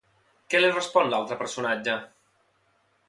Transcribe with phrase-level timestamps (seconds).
[0.53, 1.99] Què li respon l'altre personatge?